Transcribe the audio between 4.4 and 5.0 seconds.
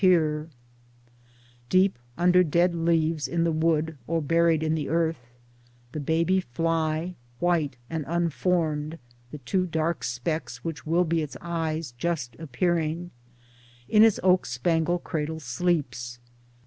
in the